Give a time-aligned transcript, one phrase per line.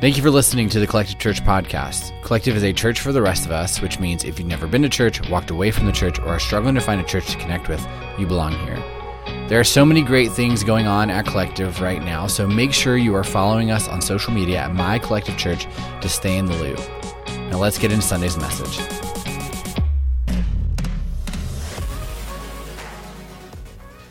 [0.00, 2.12] Thank you for listening to the Collective Church podcast.
[2.22, 4.82] Collective is a church for the rest of us, which means if you've never been
[4.82, 7.36] to church, walked away from the church, or are struggling to find a church to
[7.36, 7.84] connect with,
[8.16, 8.76] you belong here.
[9.48, 12.96] There are so many great things going on at Collective right now, so make sure
[12.96, 15.66] you are following us on social media at My Collective Church
[16.00, 16.78] to stay in the loop.
[17.50, 19.07] Now let's get into Sunday's message.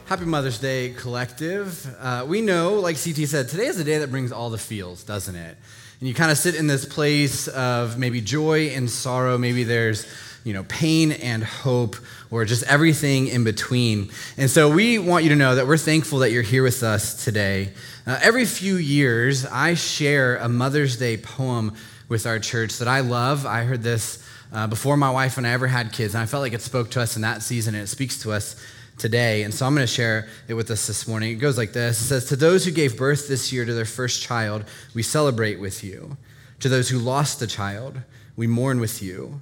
[0.08, 1.86] Happy Mother's Day, Collective.
[2.00, 5.04] Uh, we know, like CT said, today is a day that brings all the feels,
[5.04, 5.58] doesn't it?
[6.00, 9.38] And you kind of sit in this place of maybe joy and sorrow.
[9.38, 10.08] Maybe there's,
[10.46, 11.98] you know, pain and hope,
[12.32, 14.10] or just everything in between.
[14.38, 17.26] And so we want you to know that we're thankful that you're here with us
[17.26, 17.74] today.
[18.06, 21.74] Uh, every few years, I share a Mother's Day poem
[22.08, 23.46] with our church that I love.
[23.46, 26.44] I heard this uh, before my wife and I ever had kids, and I felt
[26.44, 28.56] like it spoke to us in that season, and it speaks to us
[28.98, 29.44] today.
[29.44, 31.32] And so I'm going to share it with us this morning.
[31.32, 33.86] It goes like this It says, To those who gave birth this year to their
[33.86, 36.18] first child, we celebrate with you.
[36.62, 38.02] To those who lost a child,
[38.36, 39.42] we mourn with you.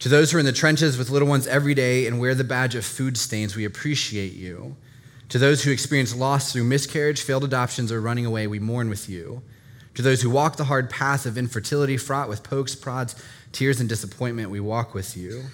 [0.00, 2.44] To those who are in the trenches with little ones every day and wear the
[2.44, 4.76] badge of food stains, we appreciate you.
[5.30, 9.08] To those who experience loss through miscarriage, failed adoptions, or running away, we mourn with
[9.08, 9.42] you.
[9.94, 13.14] To those who walk the hard path of infertility, fraught with pokes, prods,
[13.52, 15.44] tears, and disappointment, we walk with you.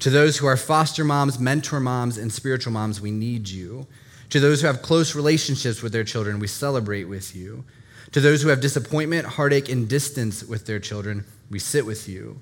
[0.00, 3.86] To those who are foster moms, mentor moms, and spiritual moms, we need you.
[4.30, 7.64] To those who have close relationships with their children, we celebrate with you.
[8.12, 12.40] To those who have disappointment, heartache, and distance with their children, we sit with you.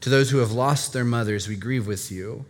[0.00, 2.46] To those who have lost their mothers, we grieve with you.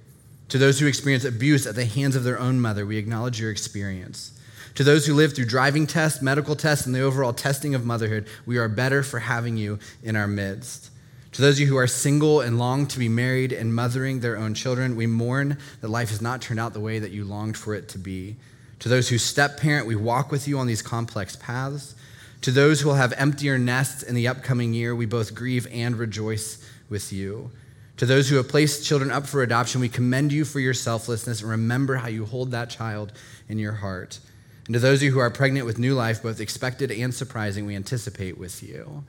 [0.51, 3.51] To those who experience abuse at the hands of their own mother, we acknowledge your
[3.51, 4.39] experience.
[4.77, 8.27] To those who live through driving tests, medical tests, and the overall testing of motherhood,
[8.47, 10.91] we are better for having you in our midst.
[11.35, 14.37] To those of you who are single and long to be married and mothering their
[14.37, 17.57] own children, we mourn that life has not turned out the way that you longed
[17.57, 18.37] for it to be.
[18.79, 21.97] To those who step parent, we walk with you on these complex paths.
[22.43, 25.97] To those who will have emptier nests in the upcoming year, we both grieve and
[25.97, 27.51] rejoice with you.
[27.97, 31.41] To those who have placed children up for adoption, we commend you for your selflessness
[31.41, 33.13] and remember how you hold that child
[33.49, 34.21] in your heart.
[34.67, 37.67] And to those of you who are pregnant with new life, both expected and surprising,
[37.67, 39.03] we anticipate with you.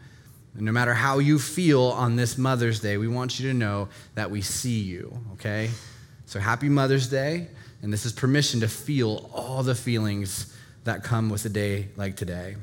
[0.56, 3.90] And no matter how you feel on this Mother's Day, we want you to know
[4.16, 5.70] that we see you, okay?
[6.26, 7.48] So happy Mother's Day,
[7.82, 10.56] and this is permission to feel all the feelings
[10.86, 12.56] that come with a day like today.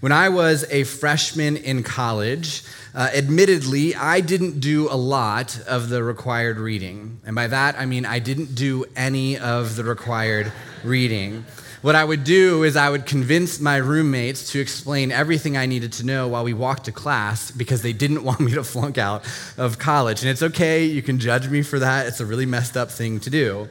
[0.00, 5.88] When I was a freshman in college, uh, admittedly, I didn't do a lot of
[5.88, 7.20] the required reading.
[7.24, 10.50] And by that, I mean I didn't do any of the required
[10.84, 11.44] reading.
[11.82, 15.92] What I would do is I would convince my roommates to explain everything I needed
[15.94, 19.24] to know while we walked to class because they didn't want me to flunk out
[19.58, 20.22] of college.
[20.22, 22.06] And it's okay, you can judge me for that.
[22.06, 23.68] It's a really messed up thing to do.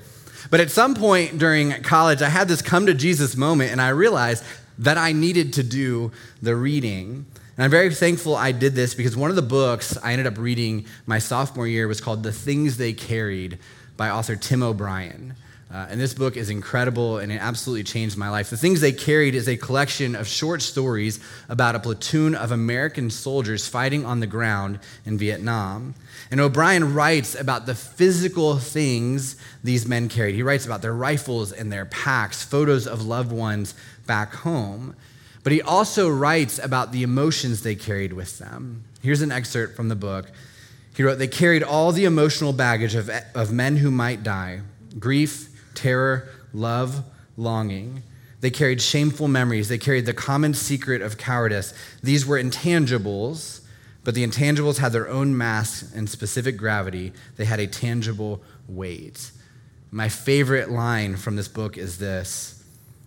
[0.50, 3.90] But at some point during college, I had this come to Jesus moment and I
[3.90, 4.44] realized
[4.80, 6.12] that I needed to do
[6.42, 7.26] the reading.
[7.56, 10.38] And I'm very thankful I did this because one of the books I ended up
[10.38, 13.60] reading my sophomore year was called The Things They Carried
[13.96, 15.36] by author Tim O'Brien.
[15.74, 18.50] Uh, and this book is incredible and it absolutely changed my life.
[18.50, 23.10] The Things They Carried is a collection of short stories about a platoon of American
[23.10, 25.96] soldiers fighting on the ground in Vietnam.
[26.30, 30.36] And O'Brien writes about the physical things these men carried.
[30.36, 33.74] He writes about their rifles and their packs, photos of loved ones
[34.06, 34.94] back home.
[35.42, 38.84] But he also writes about the emotions they carried with them.
[39.02, 40.30] Here's an excerpt from the book.
[40.98, 44.62] He wrote, They carried all the emotional baggage of, of men who might die
[45.00, 47.04] grief, terror, love,
[47.38, 48.04] longing.
[48.42, 49.70] They carried shameful memories.
[49.70, 51.74] They carried the common secret of cowardice.
[52.02, 53.62] These were intangibles,
[54.04, 57.14] but the intangibles had their own mass and specific gravity.
[57.38, 59.32] They had a tangible weight.
[59.92, 62.64] My favorite line from this book is this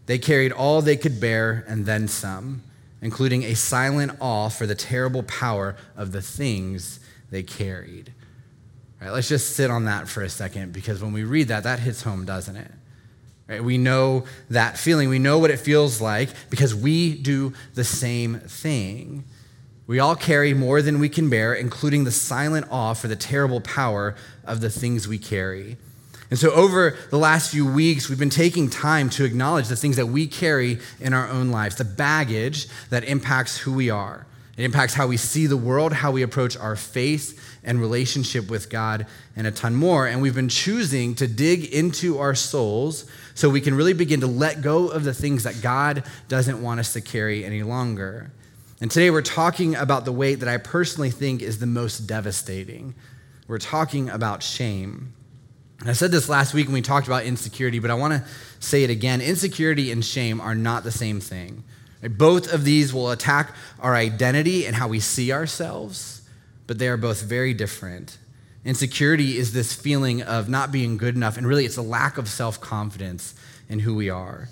[0.06, 2.62] They carried all they could bear and then some,
[3.02, 7.00] including a silent awe for the terrible power of the things
[7.30, 8.12] they carried.
[9.04, 11.78] Right, let's just sit on that for a second because when we read that, that
[11.78, 12.70] hits home, doesn't it?
[13.46, 15.10] Right, we know that feeling.
[15.10, 19.24] We know what it feels like because we do the same thing.
[19.86, 23.60] We all carry more than we can bear, including the silent awe for the terrible
[23.60, 25.76] power of the things we carry.
[26.30, 29.96] And so, over the last few weeks, we've been taking time to acknowledge the things
[29.96, 34.26] that we carry in our own lives, the baggage that impacts who we are.
[34.56, 38.70] It impacts how we see the world, how we approach our faith and relationship with
[38.70, 40.06] God, and a ton more.
[40.06, 44.28] And we've been choosing to dig into our souls so we can really begin to
[44.28, 48.30] let go of the things that God doesn't want us to carry any longer.
[48.80, 52.94] And today we're talking about the weight that I personally think is the most devastating.
[53.48, 55.14] We're talking about shame.
[55.80, 58.24] And I said this last week when we talked about insecurity, but I want to
[58.60, 59.20] say it again.
[59.20, 61.64] Insecurity and shame are not the same thing.
[62.10, 66.22] Both of these will attack our identity and how we see ourselves,
[66.66, 68.18] but they are both very different.
[68.64, 72.28] Insecurity is this feeling of not being good enough, and really it's a lack of
[72.28, 73.34] self confidence
[73.68, 74.48] in who we are.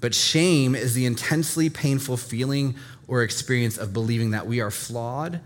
[0.00, 2.76] But shame is the intensely painful feeling
[3.08, 5.40] or experience of believing that we are flawed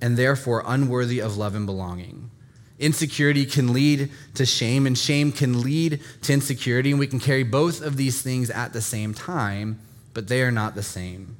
[0.00, 2.30] and therefore unworthy of love and belonging.
[2.78, 7.44] Insecurity can lead to shame, and shame can lead to insecurity, and we can carry
[7.44, 9.78] both of these things at the same time,
[10.14, 11.36] but they are not the same.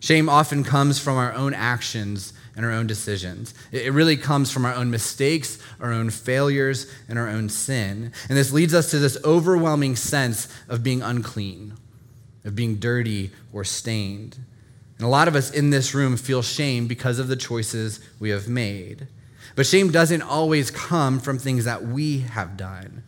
[0.00, 3.54] Shame often comes from our own actions and our own decisions.
[3.70, 8.12] It really comes from our own mistakes, our own failures, and our own sin.
[8.28, 11.74] And this leads us to this overwhelming sense of being unclean,
[12.44, 14.38] of being dirty or stained.
[14.96, 18.30] And a lot of us in this room feel shame because of the choices we
[18.30, 19.06] have made.
[19.54, 23.02] But shame doesn't always come from things that we have done.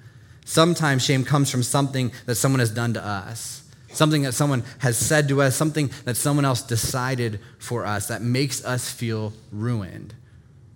[0.44, 3.61] Sometimes shame comes from something that someone has done to us
[3.92, 8.22] something that someone has said to us, something that someone else decided for us that
[8.22, 10.14] makes us feel ruined,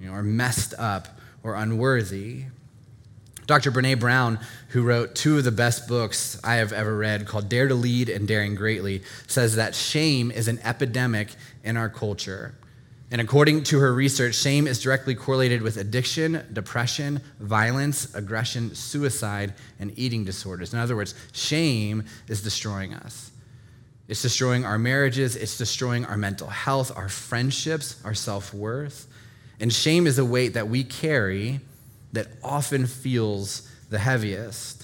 [0.01, 2.45] you know, or messed up or unworthy.
[3.47, 3.71] Dr.
[3.71, 4.41] Brene Brown,
[4.71, 8.09] who wrote two of the best books I have ever read called Dare to Lead
[8.09, 11.29] and Daring Greatly, says that shame is an epidemic
[11.63, 12.55] in our culture.
[13.11, 19.55] And according to her research, shame is directly correlated with addiction, depression, violence, aggression, suicide,
[19.79, 20.73] and eating disorders.
[20.73, 23.31] In other words, shame is destroying us.
[24.09, 29.07] It's destroying our marriages, it's destroying our mental health, our friendships, our self worth.
[29.59, 31.61] And shame is a weight that we carry
[32.13, 34.76] that often feels the heaviest.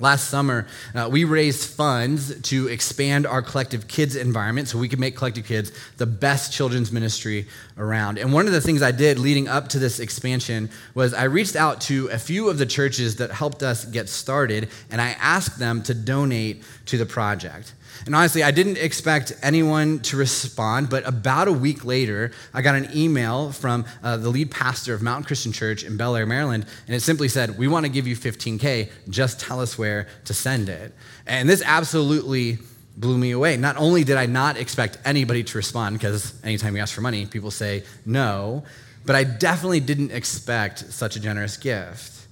[0.00, 5.00] Last summer, uh, we raised funds to expand our collective kids environment so we could
[5.00, 8.18] make Collective Kids the best children's ministry around.
[8.18, 11.56] And one of the things I did leading up to this expansion was I reached
[11.56, 15.58] out to a few of the churches that helped us get started and I asked
[15.58, 17.74] them to donate to the project.
[18.06, 22.74] And honestly, I didn't expect anyone to respond, but about a week later, I got
[22.74, 26.66] an email from uh, the lead pastor of Mountain Christian Church in Bel Air, Maryland,
[26.86, 30.34] and it simply said, We want to give you 15K, just tell us where to
[30.34, 30.94] send it.
[31.26, 32.58] And this absolutely
[32.96, 33.56] blew me away.
[33.56, 37.26] Not only did I not expect anybody to respond, because anytime you ask for money,
[37.26, 38.64] people say no,
[39.06, 42.26] but I definitely didn't expect such a generous gift.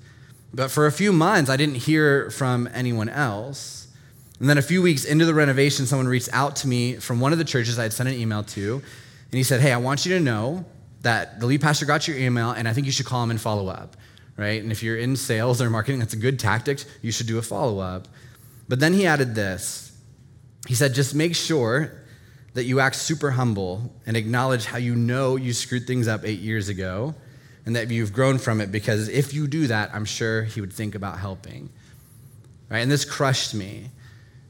[0.52, 3.75] But for a few months, I didn't hear from anyone else.
[4.38, 7.33] And then a few weeks into the renovation, someone reached out to me from one
[7.33, 8.75] of the churches I had sent an email to.
[8.75, 10.65] And he said, Hey, I want you to know
[11.03, 13.41] that the lead pastor got your email, and I think you should call him and
[13.41, 13.97] follow up.
[14.37, 14.62] Right?
[14.62, 16.85] And if you're in sales or marketing, that's a good tactic.
[17.00, 18.09] You should do a follow up.
[18.69, 19.97] But then he added this
[20.67, 22.03] He said, Just make sure
[22.53, 26.41] that you act super humble and acknowledge how you know you screwed things up eight
[26.41, 27.15] years ago
[27.67, 30.73] and that you've grown from it because if you do that, I'm sure he would
[30.73, 31.69] think about helping.
[32.71, 32.79] Right?
[32.79, 33.91] And this crushed me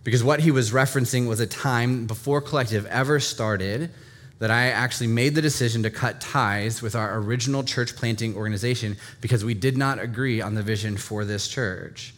[0.06, 3.90] because what he was referencing was a time before Collective ever started
[4.38, 8.98] that I actually made the decision to cut ties with our original church planting organization
[9.20, 12.14] because we did not agree on the vision for this church.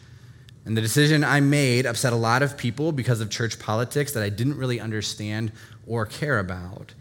[0.65, 4.21] And the decision I made upset a lot of people because of church politics that
[4.21, 5.51] I didn't really understand
[5.87, 6.93] or care about.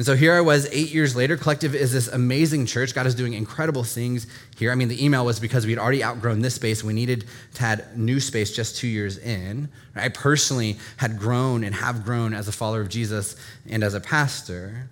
[0.00, 1.36] And so here I was eight years later.
[1.36, 2.94] Collective is this amazing church.
[2.94, 4.26] God is doing incredible things
[4.56, 4.72] here.
[4.72, 6.82] I mean, the email was because we had already outgrown this space.
[6.82, 7.26] We needed
[7.56, 9.68] to add new space just two years in.
[9.94, 13.36] I personally had grown and have grown as a follower of Jesus
[13.68, 14.88] and as a pastor.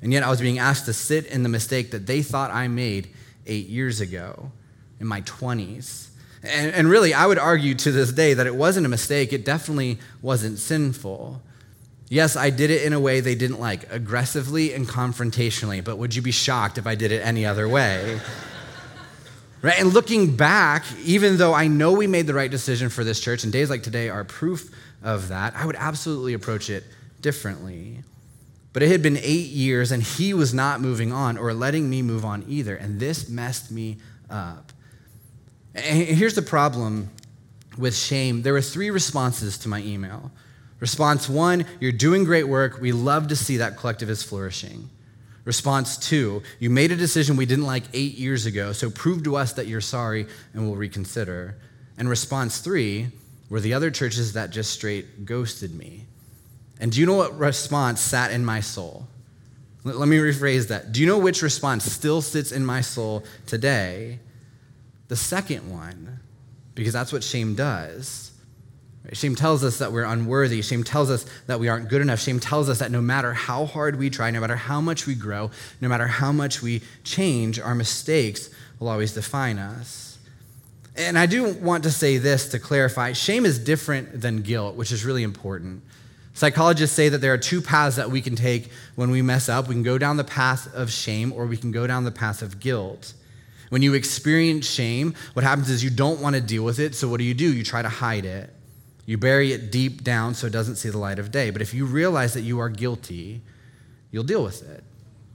[0.00, 2.68] And yet I was being asked to sit in the mistake that they thought I
[2.68, 3.08] made
[3.46, 4.50] eight years ago
[4.98, 6.08] in my 20s.
[6.42, 9.34] And, and really, I would argue to this day that it wasn't a mistake.
[9.34, 11.42] It definitely wasn't sinful.
[12.10, 16.14] Yes, I did it in a way they didn't like, aggressively and confrontationally, but would
[16.14, 18.18] you be shocked if I did it any other way?
[19.62, 19.78] right?
[19.78, 23.44] And looking back, even though I know we made the right decision for this church,
[23.44, 26.84] and days like today are proof of that, I would absolutely approach it
[27.20, 27.98] differently.
[28.72, 32.00] But it had been eight years, and he was not moving on or letting me
[32.00, 33.98] move on either, and this messed me
[34.30, 34.72] up.
[35.74, 37.10] And here's the problem
[37.76, 40.32] with shame there were three responses to my email.
[40.80, 42.80] Response one, you're doing great work.
[42.80, 44.88] We love to see that collective is flourishing.
[45.44, 49.36] Response two, you made a decision we didn't like eight years ago, so prove to
[49.36, 51.56] us that you're sorry and we'll reconsider.
[51.96, 53.08] And response three,
[53.48, 56.04] were the other churches that just straight ghosted me.
[56.80, 59.08] And do you know what response sat in my soul?
[59.84, 60.92] Let me rephrase that.
[60.92, 64.18] Do you know which response still sits in my soul today?
[65.08, 66.20] The second one,
[66.74, 68.27] because that's what shame does.
[69.12, 70.60] Shame tells us that we're unworthy.
[70.60, 72.20] Shame tells us that we aren't good enough.
[72.20, 75.14] Shame tells us that no matter how hard we try, no matter how much we
[75.14, 75.50] grow,
[75.80, 80.18] no matter how much we change, our mistakes will always define us.
[80.96, 84.92] And I do want to say this to clarify shame is different than guilt, which
[84.92, 85.82] is really important.
[86.34, 89.68] Psychologists say that there are two paths that we can take when we mess up.
[89.68, 92.42] We can go down the path of shame or we can go down the path
[92.42, 93.14] of guilt.
[93.70, 97.08] When you experience shame, what happens is you don't want to deal with it, so
[97.08, 97.52] what do you do?
[97.52, 98.52] You try to hide it.
[99.08, 101.48] You bury it deep down so it doesn't see the light of day.
[101.48, 103.40] But if you realize that you are guilty,
[104.10, 104.84] you'll deal with it.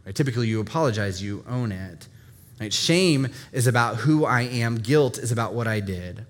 [0.05, 0.13] Right?
[0.13, 2.07] Typically, you apologize, you own it.
[2.59, 2.71] Right?
[2.71, 6.27] Shame is about who I am, guilt is about what I did.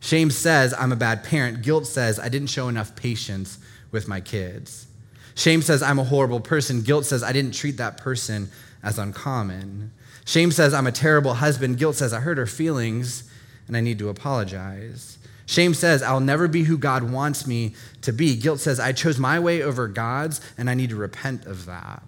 [0.00, 3.56] Shame says I'm a bad parent, guilt says I didn't show enough patience
[3.90, 4.86] with my kids.
[5.34, 6.82] Shame says I'm a horrible person.
[6.82, 8.50] Guilt says I didn't treat that person
[8.82, 9.92] as uncommon.
[10.26, 11.78] Shame says I'm a terrible husband.
[11.78, 13.30] Guilt says I hurt her feelings
[13.66, 15.16] and I need to apologize.
[15.46, 18.36] Shame says I'll never be who God wants me to be.
[18.36, 22.02] Guilt says I chose my way over God's and I need to repent of that.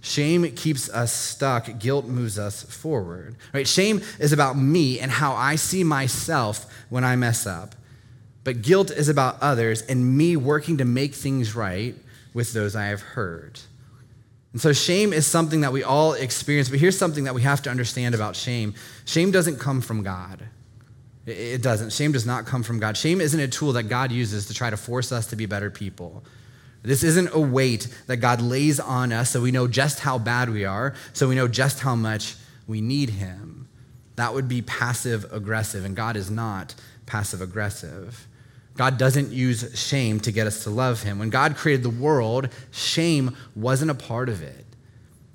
[0.00, 1.78] Shame keeps us stuck.
[1.78, 3.36] Guilt moves us forward.
[3.54, 3.68] Right?
[3.68, 7.76] Shame is about me and how I see myself when I mess up.
[8.44, 11.94] But guilt is about others and me working to make things right
[12.34, 13.64] with those I have hurt.
[14.52, 17.62] And so shame is something that we all experience, but here's something that we have
[17.62, 18.74] to understand about shame
[19.04, 20.42] shame doesn't come from God.
[21.24, 21.92] It doesn't.
[21.92, 22.96] Shame does not come from God.
[22.96, 25.70] Shame isn't a tool that God uses to try to force us to be better
[25.70, 26.24] people.
[26.82, 30.50] This isn't a weight that God lays on us so we know just how bad
[30.50, 32.34] we are, so we know just how much
[32.66, 33.68] we need Him.
[34.16, 36.74] That would be passive aggressive, and God is not
[37.06, 38.26] passive aggressive.
[38.76, 41.18] God doesn't use shame to get us to love him.
[41.18, 44.64] When God created the world, shame wasn't a part of it.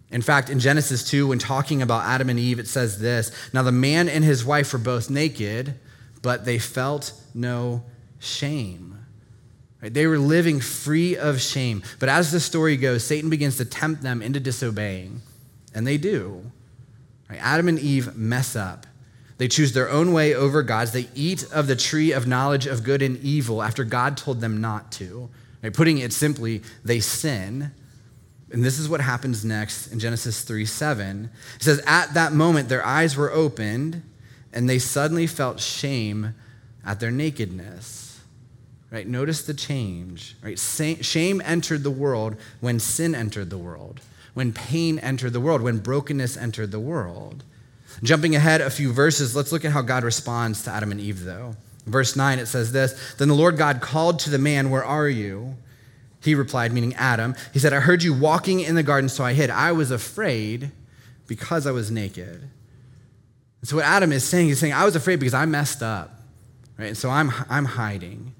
[0.09, 3.63] In fact, in Genesis 2, when talking about Adam and Eve, it says this Now
[3.63, 5.75] the man and his wife were both naked,
[6.21, 7.83] but they felt no
[8.19, 8.97] shame.
[9.81, 9.93] Right?
[9.93, 11.83] They were living free of shame.
[11.99, 15.21] But as the story goes, Satan begins to tempt them into disobeying,
[15.73, 16.51] and they do.
[17.29, 17.39] Right?
[17.41, 18.87] Adam and Eve mess up.
[19.37, 20.93] They choose their own way over God's.
[20.93, 24.61] They eat of the tree of knowledge of good and evil after God told them
[24.61, 25.29] not to.
[25.61, 25.73] Right?
[25.73, 27.71] Putting it simply, they sin.
[28.51, 31.30] And this is what happens next in Genesis 3 7.
[31.56, 34.04] It says, At that moment, their eyes were opened,
[34.54, 36.34] and they suddenly felt shame
[36.86, 38.22] at their nakedness.
[38.89, 39.06] Right?
[39.06, 40.38] Notice the change.
[40.42, 40.58] Right?
[40.58, 44.00] Shame entered the world when sin entered the world,
[44.34, 47.44] when pain entered the world, when brokenness entered the world.
[48.04, 51.24] Jumping ahead a few verses, let's look at how God responds to Adam and Eve,
[51.24, 51.56] though.
[51.86, 55.10] Verse 9, it says this Then the Lord God called to the man, Where are
[55.10, 55.56] you?
[56.21, 57.36] He replied, meaning Adam.
[57.53, 59.50] He said, I heard you walking in the garden, so I hid.
[59.50, 60.71] I was afraid
[61.27, 62.41] because I was naked.
[63.62, 66.21] And so what Adam is saying, he's saying, I was afraid because I messed up.
[66.77, 66.88] Right?
[66.88, 68.33] And so I'm, I'm hiding.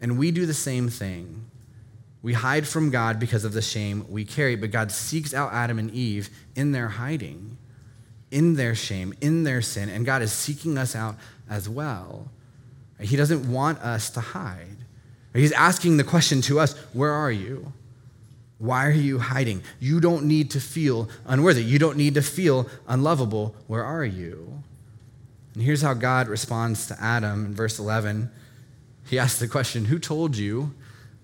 [0.00, 1.46] And we do the same thing.
[2.22, 5.78] We hide from God because of the shame we carry, but God seeks out Adam
[5.78, 7.58] and Eve in their hiding
[8.34, 11.14] in their shame, in their sin, and God is seeking us out
[11.48, 12.32] as well.
[12.98, 14.83] He doesn't want us to hide.
[15.34, 17.72] He's asking the question to us Where are you?
[18.58, 19.62] Why are you hiding?
[19.80, 21.62] You don't need to feel unworthy.
[21.62, 23.54] You don't need to feel unlovable.
[23.66, 24.62] Where are you?
[25.54, 28.30] And here's how God responds to Adam in verse 11.
[29.06, 30.72] He asks the question Who told you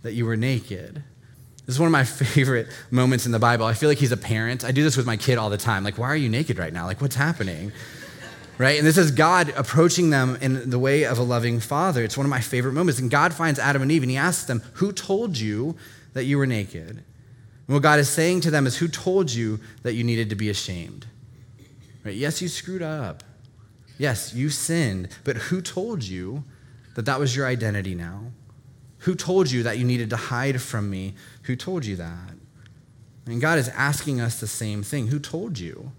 [0.02, 1.02] that you were naked?
[1.66, 3.64] This is one of my favorite moments in the Bible.
[3.64, 4.64] I feel like he's a parent.
[4.64, 5.84] I do this with my kid all the time.
[5.84, 6.86] Like, why are you naked right now?
[6.86, 7.72] Like, what's happening?
[8.60, 8.76] Right?
[8.76, 12.04] And this is God approaching them in the way of a loving father.
[12.04, 13.00] It's one of my favorite moments.
[13.00, 15.76] And God finds Adam and Eve and he asks them, Who told you
[16.12, 16.90] that you were naked?
[16.90, 20.36] And what God is saying to them is, Who told you that you needed to
[20.36, 21.06] be ashamed?
[22.04, 22.14] Right?
[22.14, 23.24] Yes, you screwed up.
[23.96, 25.08] Yes, you sinned.
[25.24, 26.44] But who told you
[26.96, 28.24] that that was your identity now?
[28.98, 31.14] Who told you that you needed to hide from me?
[31.44, 32.34] Who told you that?
[33.24, 35.06] And God is asking us the same thing.
[35.06, 35.92] Who told you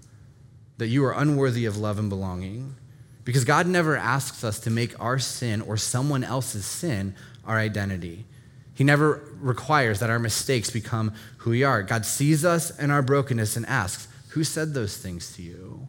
[0.81, 2.75] that you are unworthy of love and belonging?
[3.23, 7.13] Because God never asks us to make our sin or someone else's sin
[7.45, 8.25] our identity.
[8.73, 11.83] He never requires that our mistakes become who we are.
[11.83, 15.87] God sees us and our brokenness and asks, Who said those things to you?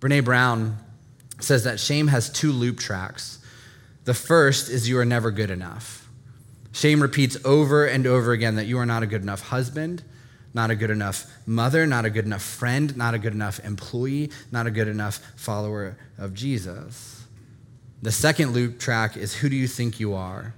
[0.00, 0.78] Brene Brown
[1.38, 3.40] says that shame has two loop tracks.
[4.04, 6.08] The first is you are never good enough.
[6.72, 10.02] Shame repeats over and over again that you are not a good enough husband,
[10.52, 14.30] not a good enough mother, not a good enough friend, not a good enough employee,
[14.50, 17.24] not a good enough follower of Jesus.
[18.02, 20.54] The second loop track is who do you think you are?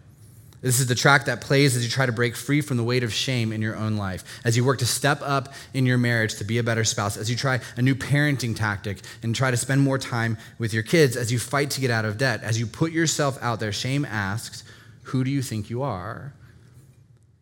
[0.63, 3.03] This is the track that plays as you try to break free from the weight
[3.03, 6.37] of shame in your own life, as you work to step up in your marriage
[6.37, 9.57] to be a better spouse, as you try a new parenting tactic and try to
[9.57, 12.61] spend more time with your kids, as you fight to get out of debt, as
[12.61, 13.73] you put yourself out there.
[13.73, 14.63] Shame asks,
[15.03, 16.33] Who do you think you are?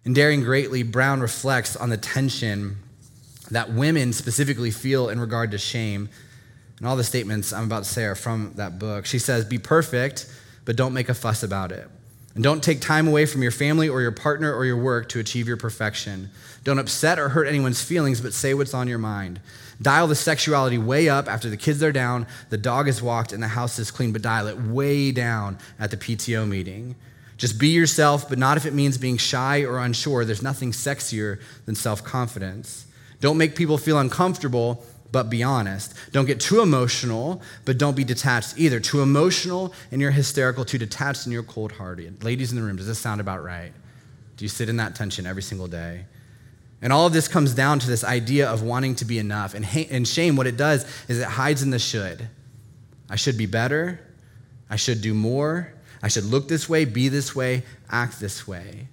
[0.05, 2.79] In Daring Greatly, Brown reflects on the tension
[3.51, 6.09] that women specifically feel in regard to shame.
[6.79, 9.05] And all the statements I'm about to say are from that book.
[9.05, 10.27] She says, Be perfect,
[10.65, 11.89] but don't make a fuss about it.
[12.35, 15.19] And don't take time away from your family or your partner or your work to
[15.19, 16.31] achieve your perfection.
[16.65, 19.41] Don't upset or hurt anyone's feelings, but say what's on your mind.
[19.83, 23.43] Dial the sexuality way up after the kids are down, the dog is walked, and
[23.43, 26.95] the house is clean, but dial it way down at the PTO meeting.
[27.41, 30.27] Just be yourself, but not if it means being shy or unsure.
[30.27, 32.85] There's nothing sexier than self confidence.
[33.23, 35.95] Don't make people feel uncomfortable, but be honest.
[36.13, 38.79] Don't get too emotional, but don't be detached either.
[38.79, 42.23] Too emotional and you're hysterical, too detached and you're cold hearted.
[42.23, 43.73] Ladies in the room, does this sound about right?
[44.37, 46.05] Do you sit in that tension every single day?
[46.83, 49.55] And all of this comes down to this idea of wanting to be enough.
[49.55, 52.29] And, and shame, what it does is it hides in the should.
[53.09, 53.99] I should be better.
[54.69, 55.73] I should do more.
[56.03, 58.89] I should look this way, be this way, act this way.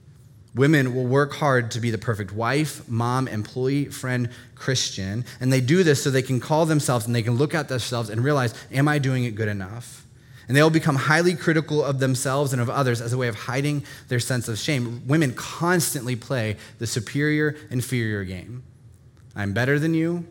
[0.55, 5.23] Women will work hard to be the perfect wife, mom, employee, friend, Christian.
[5.39, 8.09] And they do this so they can call themselves and they can look at themselves
[8.09, 10.05] and realize, am I doing it good enough?
[10.47, 13.35] And they will become highly critical of themselves and of others as a way of
[13.35, 15.05] hiding their sense of shame.
[15.05, 18.63] Women constantly play the superior inferior game.
[19.35, 20.25] I'm better than you,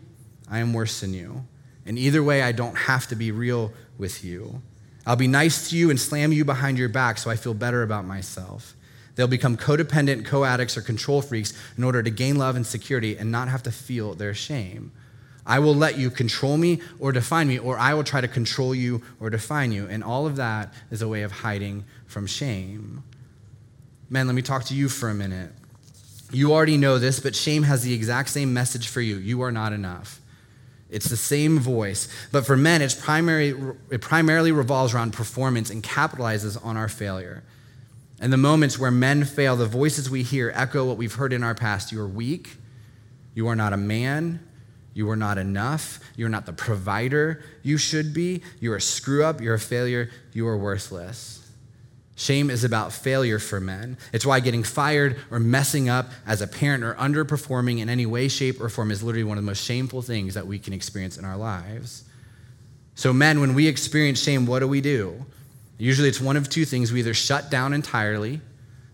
[0.50, 1.46] I am worse than you.
[1.84, 4.62] And either way, I don't have to be real with you.
[5.06, 7.82] I'll be nice to you and slam you behind your back so I feel better
[7.82, 8.74] about myself.
[9.14, 13.16] They'll become codependent, co addicts, or control freaks in order to gain love and security
[13.16, 14.92] and not have to feel their shame.
[15.46, 18.74] I will let you control me or define me, or I will try to control
[18.74, 19.86] you or define you.
[19.86, 23.04] And all of that is a way of hiding from shame.
[24.10, 25.52] Man, let me talk to you for a minute.
[26.32, 29.16] You already know this, but shame has the exact same message for you.
[29.16, 30.20] You are not enough.
[30.88, 32.08] It's the same voice.
[32.30, 33.54] But for men, it's primary,
[33.90, 37.42] it primarily revolves around performance and capitalizes on our failure.
[38.20, 41.42] And the moments where men fail, the voices we hear echo what we've heard in
[41.42, 41.92] our past.
[41.92, 42.56] You are weak.
[43.34, 44.40] You are not a man.
[44.94, 46.00] You are not enough.
[46.16, 48.42] You're not the provider you should be.
[48.60, 49.40] You're a screw up.
[49.40, 50.10] You're a failure.
[50.32, 51.45] You are worthless.
[52.18, 53.98] Shame is about failure for men.
[54.10, 58.28] It's why getting fired or messing up as a parent or underperforming in any way,
[58.28, 61.18] shape, or form is literally one of the most shameful things that we can experience
[61.18, 62.04] in our lives.
[62.94, 65.26] So, men, when we experience shame, what do we do?
[65.76, 66.90] Usually it's one of two things.
[66.90, 68.40] We either shut down entirely,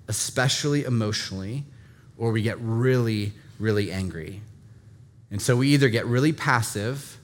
[0.08, 1.62] especially emotionally,
[2.18, 4.42] or we get really, really angry.
[5.30, 7.18] And so we either get really passive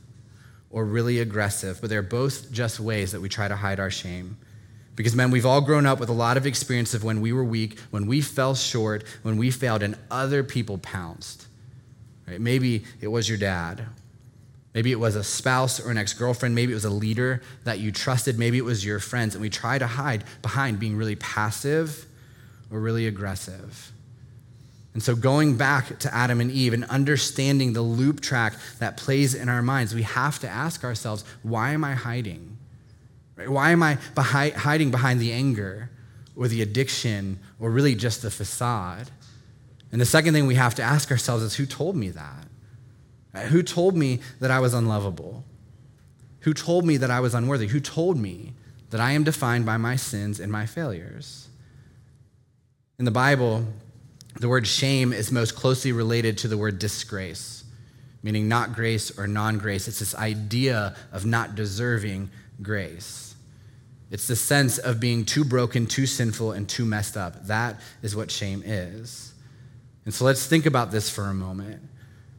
[0.70, 4.36] or really aggressive, but they're both just ways that we try to hide our shame.
[4.98, 7.44] Because, men, we've all grown up with a lot of experience of when we were
[7.44, 11.46] weak, when we fell short, when we failed, and other people pounced.
[12.26, 12.40] Right?
[12.40, 13.86] Maybe it was your dad.
[14.74, 16.56] Maybe it was a spouse or an ex girlfriend.
[16.56, 18.40] Maybe it was a leader that you trusted.
[18.40, 19.36] Maybe it was your friends.
[19.36, 22.04] And we try to hide behind being really passive
[22.68, 23.92] or really aggressive.
[24.94, 29.32] And so, going back to Adam and Eve and understanding the loop track that plays
[29.36, 32.57] in our minds, we have to ask ourselves why am I hiding?
[33.38, 33.48] Right?
[33.48, 35.90] Why am I hiding behind the anger
[36.34, 39.10] or the addiction or really just the facade?
[39.92, 42.46] And the second thing we have to ask ourselves is who told me that?
[43.32, 43.46] Right?
[43.46, 45.44] Who told me that I was unlovable?
[46.40, 47.68] Who told me that I was unworthy?
[47.68, 48.54] Who told me
[48.90, 51.48] that I am defined by my sins and my failures?
[52.98, 53.64] In the Bible,
[54.40, 57.64] the word shame is most closely related to the word disgrace,
[58.22, 59.86] meaning not grace or non grace.
[59.86, 63.27] It's this idea of not deserving grace.
[64.10, 67.46] It's the sense of being too broken, too sinful, and too messed up.
[67.46, 69.34] That is what shame is.
[70.04, 71.82] And so let's think about this for a moment.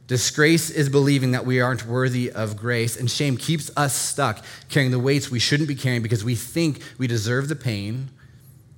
[0.08, 4.90] Disgrace is believing that we aren't worthy of grace, and shame keeps us stuck carrying
[4.90, 8.10] the weights we shouldn't be carrying because we think we deserve the pain,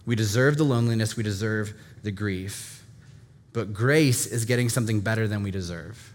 [0.05, 2.85] we deserve the loneliness, we deserve the grief.
[3.55, 6.13] But grace is getting something better than we deserve.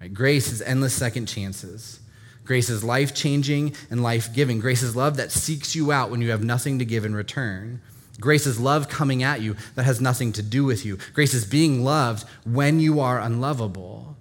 [0.00, 0.12] Right?
[0.12, 2.00] Grace is endless second chances.
[2.48, 4.58] Grace is life changing and life giving.
[4.58, 7.78] Grace is love that seeks you out when you have nothing to give in return.
[8.18, 10.96] Grace is love coming at you that has nothing to do with you.
[11.12, 14.16] Grace is being loved when you are unlovable.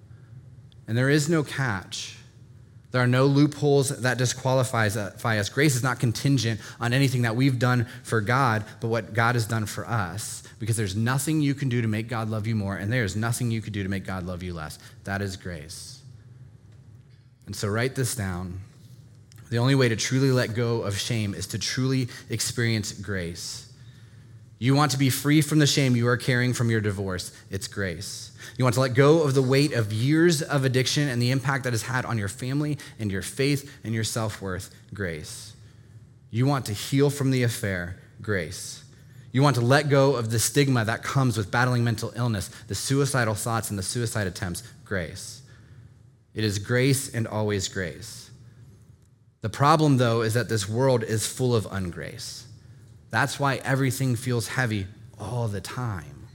[0.90, 2.18] And there is no catch.
[2.92, 5.50] There are no loopholes that disqualify us.
[5.50, 9.48] Grace is not contingent on anything that we've done for God, but what God has
[9.48, 12.76] done for us because there's nothing you can do to make God love you more,
[12.76, 14.80] and there's nothing you can do to make God love you less.
[15.04, 15.97] That is grace.
[17.48, 18.62] And so write this down.
[19.50, 23.72] The only way to truly let go of shame is to truly experience grace.
[24.60, 27.68] You want to be free from the shame you are carrying from your divorce, it's
[27.68, 28.32] grace.
[28.58, 31.64] You want to let go of the weight of years of addiction and the impact
[31.64, 35.54] that has had on your family and your faith and your self worth, grace.
[36.32, 38.84] You want to heal from the affair, grace.
[39.32, 42.76] You want to let go of the stigma that comes with battling mental illness, the
[42.76, 44.64] suicidal thoughts, and the suicide attempts.
[44.84, 45.37] Grace.
[46.38, 48.30] It is grace and always grace.
[49.42, 52.44] The problem, though, is that this world is full of ungrace.
[53.10, 54.86] That's why everything feels heavy
[55.20, 56.28] all the time.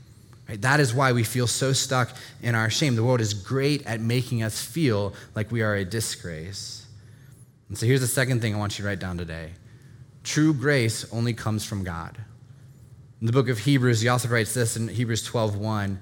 [0.48, 0.60] Right?
[0.60, 2.96] That is why we feel so stuck in our shame.
[2.96, 6.84] The world is great at making us feel like we are a disgrace.
[7.68, 9.52] And so here's the second thing I want you to write down today
[10.24, 12.18] true grace only comes from God.
[13.20, 16.00] In the book of Hebrews, he also writes this in Hebrews 12 1.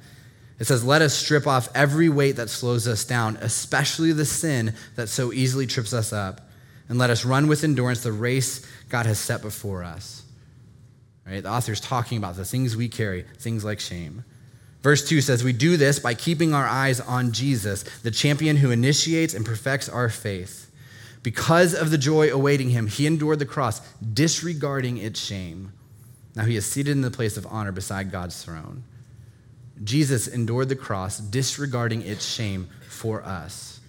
[0.61, 4.75] It says, Let us strip off every weight that slows us down, especially the sin
[4.94, 6.42] that so easily trips us up,
[6.88, 10.23] and let us run with endurance the race God has set before us.
[11.27, 11.42] Right?
[11.42, 14.25] The author is talking about the things we carry, things like shame.
[14.83, 18.70] Verse 2 says, We do this by keeping our eyes on Jesus, the champion who
[18.70, 20.70] initiates and perfects our faith.
[21.23, 25.73] Because of the joy awaiting him, he endured the cross, disregarding its shame.
[26.35, 28.85] Now he is seated in the place of honor beside God's throne.
[29.82, 33.80] Jesus endured the cross, disregarding its shame for us,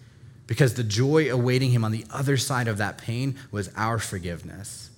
[0.47, 4.89] because the joy awaiting him on the other side of that pain was our forgiveness.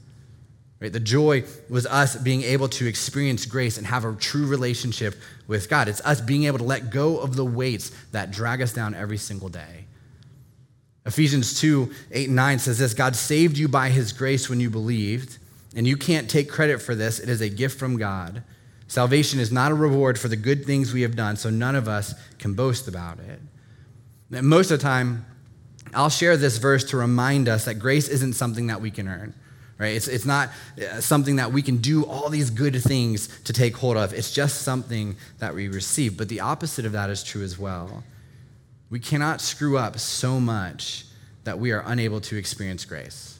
[0.79, 0.91] Right?
[0.91, 5.15] The joy was us being able to experience grace and have a true relationship
[5.47, 5.87] with God.
[5.87, 9.17] It's us being able to let go of the weights that drag us down every
[9.17, 9.85] single day.
[11.05, 14.69] Ephesians 2 8 and 9 says this God saved you by his grace when you
[14.69, 15.37] believed,
[15.75, 17.19] and you can't take credit for this.
[17.19, 18.43] It is a gift from God.
[18.93, 21.87] Salvation is not a reward for the good things we have done, so none of
[21.87, 23.41] us can boast about it.
[24.31, 25.25] And most of the time,
[25.95, 29.33] I'll share this verse to remind us that grace isn't something that we can earn
[29.79, 29.95] right?
[29.95, 33.75] It's, it's not uh, something that we can do all these good things to take
[33.75, 34.13] hold of.
[34.13, 36.15] It's just something that we receive.
[36.15, 38.03] But the opposite of that is true as well.
[38.91, 41.05] We cannot screw up so much
[41.45, 43.39] that we are unable to experience grace.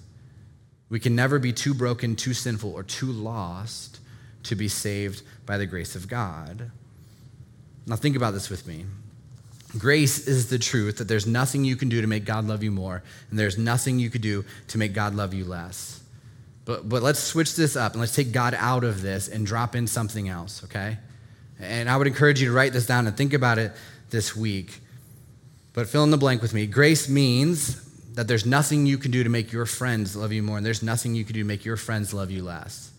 [0.90, 4.00] We can never be too broken, too sinful, or too lost
[4.44, 6.72] to be saved by the grace of God.
[7.86, 8.86] Now, think about this with me.
[9.78, 12.72] Grace is the truth that there's nothing you can do to make God love you
[12.72, 16.02] more, and there's nothing you could do to make God love you less.
[16.66, 19.76] But, but let's switch this up and let's take God out of this and drop
[19.76, 20.98] in something else, okay?
[21.60, 23.74] And I would encourage you to write this down and think about it
[24.12, 24.80] this week.
[25.74, 26.68] But fill in the blank with me.
[26.68, 30.58] Grace means that there's nothing you can do to make your friends love you more,
[30.58, 32.92] and there's nothing you can do to make your friends love you less.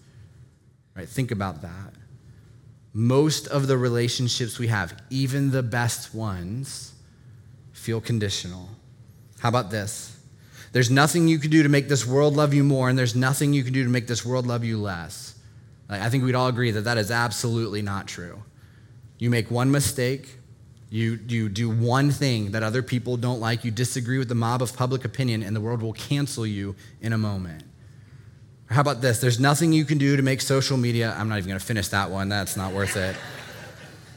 [0.97, 1.09] Right?
[1.09, 1.95] Think about that.
[2.97, 6.95] Most of the relationships we have, even the best ones,
[7.73, 8.69] feel conditional.
[9.41, 10.17] How about this?
[10.71, 13.53] There's nothing you can do to make this world love you more, and there's nothing
[13.53, 15.35] you can do to make this world love you less.
[15.89, 18.43] I think we'd all agree that that is absolutely not true.
[19.19, 20.39] You make one mistake,
[20.89, 24.63] you, you do one thing that other people don't like, you disagree with the mob
[24.63, 27.65] of public opinion, and the world will cancel you in a moment.
[28.75, 29.21] How about this?
[29.21, 31.15] There's nothing you can do to make social media.
[31.17, 32.29] I'm not even going to finish that one.
[32.29, 33.15] That's not worth it.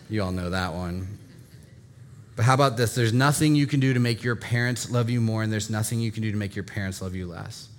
[0.09, 1.19] You all know that one.
[2.35, 2.95] But how about this?
[2.95, 5.99] There's nothing you can do to make your parents love you more, and there's nothing
[5.99, 7.69] you can do to make your parents love you less.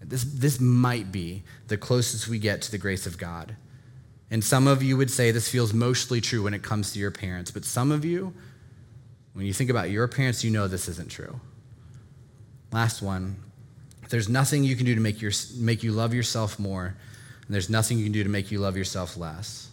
[0.00, 3.56] This, this might be the closest we get to the grace of God.
[4.30, 7.10] And some of you would say this feels mostly true when it comes to your
[7.10, 8.32] parents, but some of you,
[9.32, 11.40] when you think about your parents, you know this isn't true.
[12.70, 13.49] Last one
[14.10, 17.70] there's nothing you can do to make, your, make you love yourself more, and there's
[17.70, 19.68] nothing you can do to make you love yourself less.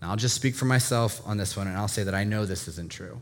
[0.00, 2.46] Now, I'll just speak for myself on this one, and I'll say that I know
[2.46, 3.20] this isn't true.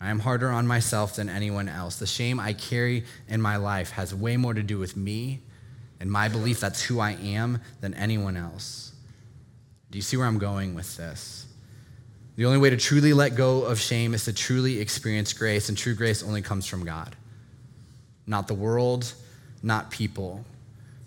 [0.00, 1.96] I am harder on myself than anyone else.
[1.96, 5.40] The shame I carry in my life has way more to do with me
[6.00, 8.92] and my belief that's who I am than anyone else.
[9.90, 11.46] Do you see where I'm going with this?
[12.36, 15.78] The only way to truly let go of shame is to truly experience grace, and
[15.78, 17.16] true grace only comes from God,
[18.26, 19.12] not the world,
[19.62, 20.44] not people.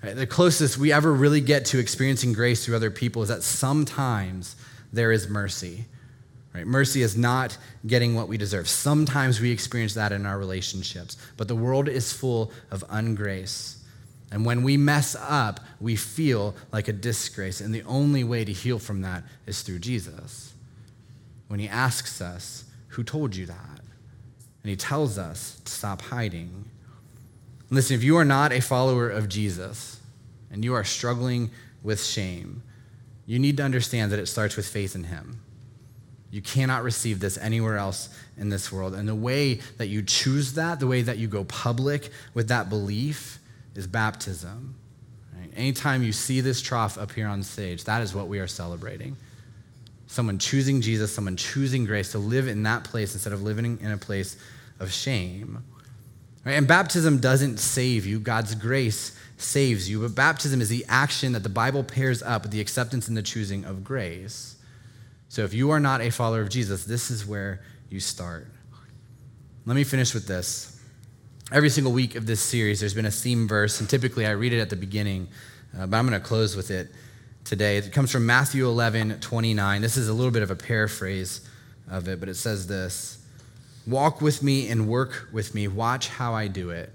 [0.03, 0.15] Right?
[0.15, 4.55] The closest we ever really get to experiencing grace through other people is that sometimes
[4.93, 5.85] there is mercy.
[6.53, 6.65] Right?
[6.65, 8.67] Mercy is not getting what we deserve.
[8.67, 13.75] Sometimes we experience that in our relationships, but the world is full of ungrace.
[14.31, 17.61] And when we mess up, we feel like a disgrace.
[17.61, 20.53] And the only way to heal from that is through Jesus.
[21.47, 23.79] When he asks us, Who told you that?
[24.63, 26.65] And he tells us to stop hiding.
[27.69, 29.99] Listen, if you are not a follower of Jesus
[30.51, 31.51] and you are struggling
[31.83, 32.63] with shame,
[33.25, 35.39] you need to understand that it starts with faith in Him.
[36.31, 38.93] You cannot receive this anywhere else in this world.
[38.93, 42.69] And the way that you choose that, the way that you go public with that
[42.69, 43.39] belief,
[43.75, 44.75] is baptism.
[45.35, 45.49] Right?
[45.55, 49.15] Anytime you see this trough up here on stage, that is what we are celebrating.
[50.07, 53.91] Someone choosing Jesus, someone choosing grace to live in that place instead of living in
[53.91, 54.37] a place
[54.79, 55.63] of shame.
[56.49, 56.57] Right?
[56.57, 60.01] And baptism doesn't save you, God's grace saves you.
[60.01, 63.21] But baptism is the action that the Bible pairs up with the acceptance and the
[63.21, 64.55] choosing of grace.
[65.27, 68.47] So if you are not a follower of Jesus, this is where you start.
[69.67, 70.81] Let me finish with this.
[71.51, 74.51] Every single week of this series, there's been a theme verse, and typically I read
[74.51, 75.27] it at the beginning
[75.77, 76.89] uh, but I'm going to close with it
[77.43, 77.77] today.
[77.77, 79.81] It comes from Matthew 11, 29.
[79.83, 81.47] This is a little bit of a paraphrase
[81.87, 83.18] of it, but it says this
[83.87, 85.67] Walk with me and work with me.
[85.67, 86.91] Watch how I do it.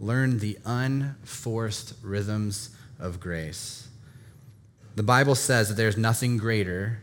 [0.00, 3.88] Learn the unforced rhythms of grace.
[4.96, 7.00] The Bible says that there's nothing greater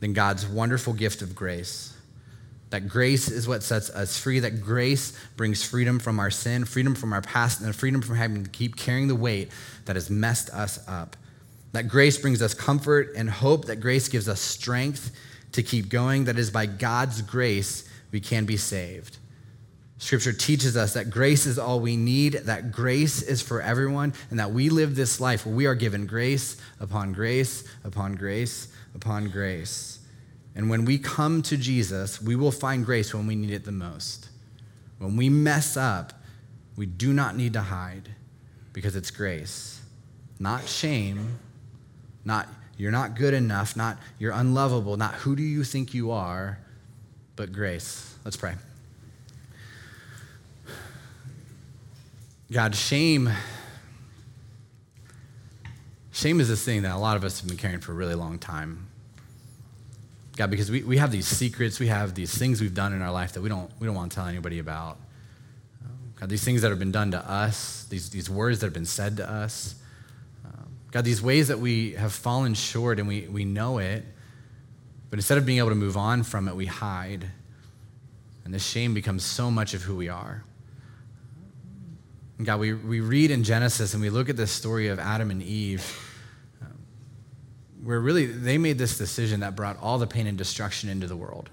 [0.00, 1.96] than God's wonderful gift of grace.
[2.70, 6.94] That grace is what sets us free, that grace brings freedom from our sin, freedom
[6.94, 9.50] from our past, and freedom from having to keep carrying the weight
[9.84, 11.16] that has messed us up.
[11.72, 15.14] That grace brings us comfort and hope, that grace gives us strength
[15.52, 19.18] to keep going, that is by God's grace we can be saved.
[19.98, 24.38] Scripture teaches us that grace is all we need, that grace is for everyone, and
[24.38, 29.28] that we live this life where we are given grace upon grace upon grace upon
[29.28, 30.00] grace.
[30.54, 33.72] And when we come to Jesus, we will find grace when we need it the
[33.72, 34.28] most.
[34.98, 36.12] When we mess up,
[36.76, 38.10] we do not need to hide
[38.72, 39.80] because it's grace,
[40.38, 41.38] not shame,
[42.24, 46.58] not you're not good enough, not you're unlovable, not who do you think you are,
[47.36, 48.14] but grace.
[48.24, 48.54] Let's pray.
[52.50, 53.30] God, shame.
[56.12, 58.14] Shame is this thing that a lot of us have been carrying for a really
[58.14, 58.88] long time.
[60.36, 63.12] God, because we, we have these secrets, we have these things we've done in our
[63.12, 64.98] life that we don't, we don't want to tell anybody about.
[66.22, 68.86] God, these things that have been done to us, these, these words that have been
[68.86, 69.74] said to us.
[70.44, 74.04] Um, God, these ways that we have fallen short and we, we know it,
[75.12, 77.26] but instead of being able to move on from it, we hide.
[78.46, 80.42] And this shame becomes so much of who we are.
[82.38, 85.30] And God, we, we read in Genesis and we look at this story of Adam
[85.30, 85.84] and Eve,
[87.84, 91.16] where really they made this decision that brought all the pain and destruction into the
[91.16, 91.50] world.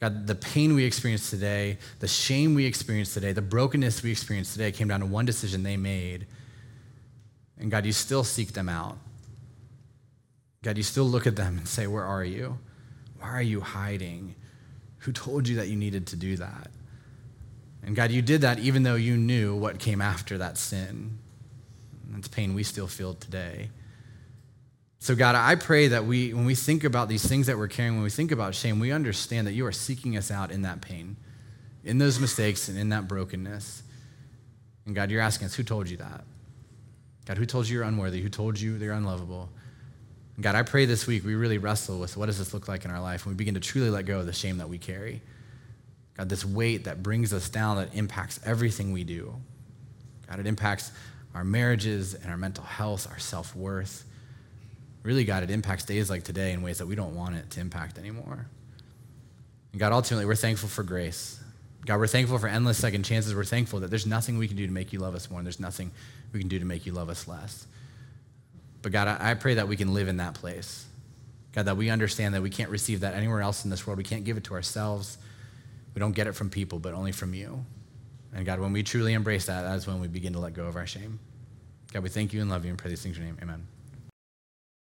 [0.00, 4.52] God, the pain we experience today, the shame we experience today, the brokenness we experience
[4.52, 6.26] today came down to one decision they made.
[7.56, 8.98] And God, you still seek them out.
[10.62, 12.58] God, you still look at them and say, Where are you?
[13.18, 14.34] Why are you hiding?
[14.98, 16.70] Who told you that you needed to do that?
[17.84, 21.18] And God, you did that even though you knew what came after that sin.
[22.10, 23.70] That's pain we still feel today.
[25.00, 27.94] So, God, I pray that we, when we think about these things that we're carrying,
[27.94, 30.80] when we think about shame, we understand that you are seeking us out in that
[30.80, 31.16] pain,
[31.82, 33.82] in those mistakes, and in that brokenness.
[34.86, 36.22] And God, you're asking us, who told you that?
[37.24, 38.20] God, who told you you're unworthy?
[38.20, 39.48] Who told you you're unlovable?
[40.36, 42.84] And God, I pray this week we really wrestle with what does this look like
[42.84, 44.78] in our life when we begin to truly let go of the shame that we
[44.78, 45.20] carry.
[46.16, 49.34] God, this weight that brings us down that impacts everything we do.
[50.28, 50.90] God, it impacts
[51.34, 54.04] our marriages and our mental health, our self worth.
[55.02, 57.60] Really, God, it impacts days like today in ways that we don't want it to
[57.60, 58.46] impact anymore.
[59.72, 61.42] And God, ultimately, we're thankful for grace.
[61.84, 63.34] God, we're thankful for endless second chances.
[63.34, 65.46] We're thankful that there's nothing we can do to make you love us more, and
[65.46, 65.90] there's nothing
[66.32, 67.66] we can do to make you love us less.
[68.82, 70.84] But God, I pray that we can live in that place.
[71.52, 73.98] God, that we understand that we can't receive that anywhere else in this world.
[73.98, 75.18] We can't give it to ourselves.
[75.94, 77.64] We don't get it from people, but only from you.
[78.34, 80.76] And God, when we truly embrace that, that's when we begin to let go of
[80.76, 81.20] our shame.
[81.92, 83.38] God, we thank you and love you and pray these things in your name.
[83.42, 83.66] Amen.